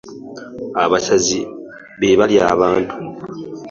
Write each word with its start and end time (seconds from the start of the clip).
Abasezi 0.83 1.39
be 1.99 2.09
balya 2.19 2.41
abantu. 2.53 2.93